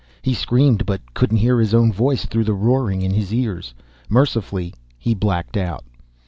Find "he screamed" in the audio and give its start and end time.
0.23-0.87